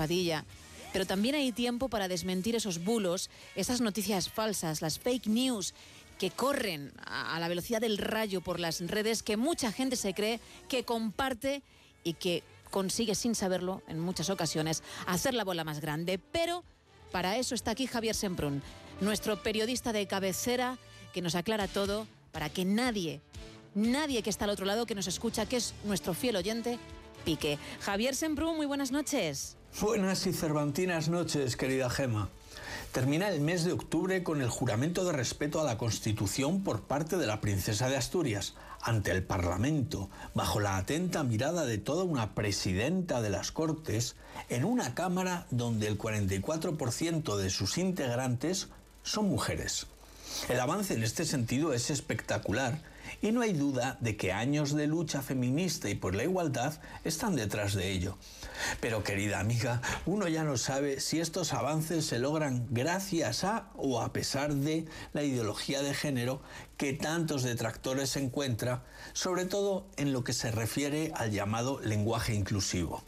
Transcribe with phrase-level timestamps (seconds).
[0.00, 0.46] Padilla.
[0.94, 5.74] Pero también hay tiempo para desmentir esos bulos, esas noticias falsas, las fake news
[6.18, 10.40] que corren a la velocidad del rayo por las redes, que mucha gente se cree,
[10.70, 11.62] que comparte
[12.02, 16.18] y que consigue sin saberlo en muchas ocasiones hacer la bola más grande.
[16.18, 16.64] Pero
[17.12, 18.62] para eso está aquí Javier Semprún,
[19.02, 20.78] nuestro periodista de cabecera
[21.12, 23.20] que nos aclara todo para que nadie,
[23.74, 26.78] nadie que está al otro lado que nos escucha, que es nuestro fiel oyente,
[27.26, 27.58] pique.
[27.80, 29.58] Javier Semprún, muy buenas noches.
[29.78, 32.28] Buenas y cervantinas noches, querida Gema.
[32.92, 37.16] Termina el mes de octubre con el juramento de respeto a la Constitución por parte
[37.16, 42.34] de la princesa de Asturias ante el Parlamento, bajo la atenta mirada de toda una
[42.34, 44.16] presidenta de las Cortes,
[44.50, 48.68] en una Cámara donde el 44% de sus integrantes
[49.02, 49.86] son mujeres.
[50.48, 52.80] El avance en este sentido es espectacular
[53.22, 57.36] y no hay duda de que años de lucha feminista y por la igualdad están
[57.36, 58.16] detrás de ello.
[58.80, 64.00] Pero querida amiga, uno ya no sabe si estos avances se logran gracias a o
[64.00, 66.40] a pesar de la ideología de género
[66.76, 73.02] que tantos detractores encuentra, sobre todo en lo que se refiere al llamado lenguaje inclusivo.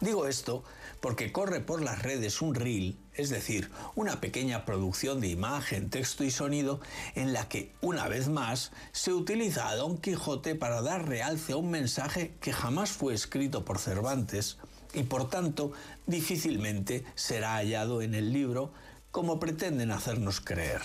[0.00, 0.62] Digo esto
[1.00, 6.24] porque corre por las redes un reel, es decir, una pequeña producción de imagen, texto
[6.24, 6.80] y sonido
[7.14, 11.56] en la que, una vez más, se utiliza a Don Quijote para dar realce a
[11.56, 14.58] un mensaje que jamás fue escrito por Cervantes
[14.94, 15.72] y por tanto
[16.06, 18.72] difícilmente será hallado en el libro
[19.10, 20.82] como pretenden hacernos creer.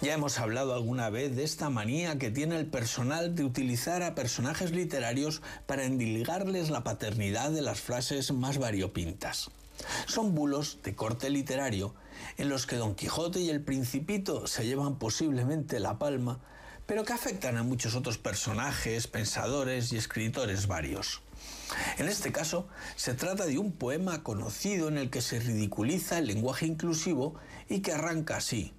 [0.00, 4.14] Ya hemos hablado alguna vez de esta manía que tiene el personal de utilizar a
[4.14, 9.50] personajes literarios para endilgarles la paternidad de las frases más variopintas.
[10.06, 11.94] Son bulos de corte literario
[12.36, 16.38] en los que Don Quijote y el Principito se llevan posiblemente la palma,
[16.86, 21.22] pero que afectan a muchos otros personajes, pensadores y escritores varios.
[21.98, 26.28] En este caso, se trata de un poema conocido en el que se ridiculiza el
[26.28, 27.34] lenguaje inclusivo
[27.68, 28.72] y que arranca así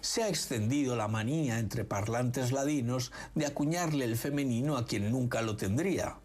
[0.00, 5.42] se ha extendido la manía entre parlantes ladinos de acuñarle el femenino a quien nunca
[5.42, 6.18] lo tendría.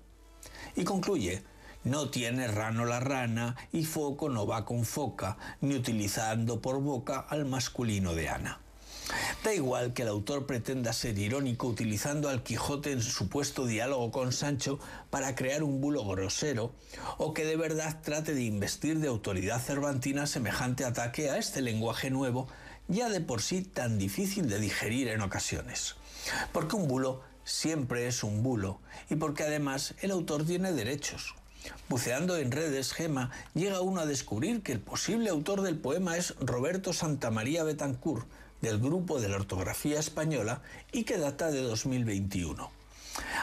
[0.75, 1.43] Y concluye,
[1.83, 7.19] no tiene rano la rana y foco no va con foca, ni utilizando por boca
[7.19, 8.59] al masculino de Ana.
[9.43, 14.09] Da igual que el autor pretenda ser irónico utilizando al Quijote en su supuesto diálogo
[14.09, 14.79] con Sancho
[15.11, 16.73] para crear un bulo grosero,
[17.19, 22.09] o que de verdad trate de investir de autoridad cervantina semejante ataque a este lenguaje
[22.09, 22.47] nuevo,
[22.87, 25.95] ya de por sí tan difícil de digerir en ocasiones.
[26.51, 28.79] Porque un bulo siempre es un bulo,
[29.09, 31.35] y porque además el autor tiene derechos.
[31.89, 36.35] Buceando en redes, Gema, llega uno a descubrir que el posible autor del poema es
[36.39, 38.27] Roberto Santamaría Betancourt,
[38.61, 42.71] del grupo de la ortografía española y que data de 2021.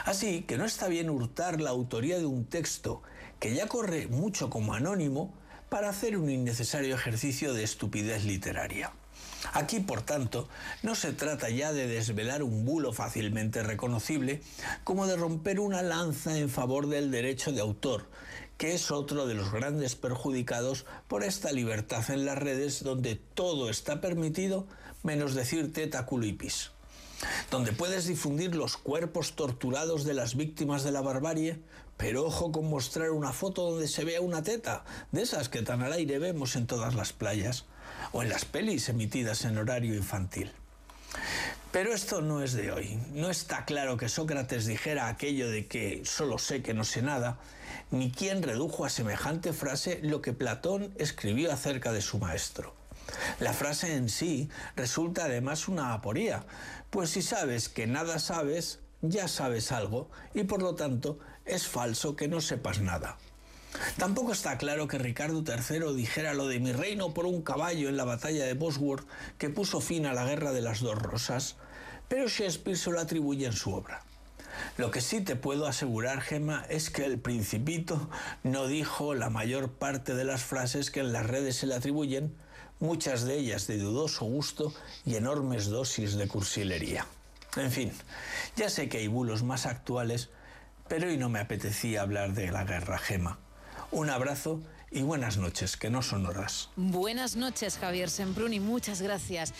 [0.05, 3.01] Así que no está bien hurtar la autoría de un texto
[3.39, 5.33] que ya corre mucho como anónimo
[5.73, 8.91] para hacer un innecesario ejercicio de estupidez literaria.
[9.53, 10.47] Aquí, por tanto,
[10.83, 14.43] no se trata ya de desvelar un bulo fácilmente reconocible,
[14.83, 18.05] como de romper una lanza en favor del derecho de autor,
[18.59, 23.71] que es otro de los grandes perjudicados por esta libertad en las redes donde todo
[23.71, 24.67] está permitido
[25.01, 26.69] menos decir teta culipis
[27.51, 31.59] donde puedes difundir los cuerpos torturados de las víctimas de la barbarie,
[31.97, 35.81] pero ojo con mostrar una foto donde se vea una teta, de esas que tan
[35.83, 37.65] al aire vemos en todas las playas,
[38.11, 40.51] o en las pelis emitidas en horario infantil.
[41.71, 42.99] Pero esto no es de hoy.
[43.13, 47.39] No está claro que Sócrates dijera aquello de que solo sé que no sé nada,
[47.89, 52.75] ni quién redujo a semejante frase lo que Platón escribió acerca de su maestro.
[53.39, 56.45] La frase en sí resulta además una aporía,
[56.89, 62.15] pues si sabes que nada sabes, ya sabes algo y por lo tanto es falso
[62.15, 63.17] que no sepas nada.
[63.97, 67.97] Tampoco está claro que Ricardo III dijera lo de mi reino por un caballo en
[67.97, 71.55] la batalla de Bosworth que puso fin a la guerra de las dos rosas,
[72.07, 74.03] pero Shakespeare se lo atribuye en su obra.
[74.77, 78.09] Lo que sí te puedo asegurar, Gemma, es que el principito
[78.43, 82.35] no dijo la mayor parte de las frases que en las redes se le atribuyen,
[82.83, 84.73] muchas de ellas de dudoso gusto
[85.05, 87.07] y enormes dosis de cursilería.
[87.55, 87.93] En fin,
[88.57, 90.29] ya sé que hay bulos más actuales,
[90.89, 93.39] pero hoy no me apetecía hablar de la guerra, Gema.
[93.91, 94.59] Un abrazo
[94.91, 96.69] y buenas noches, que no son horas.
[96.75, 99.53] Buenas noches, Javier Semprún, y muchas gracias.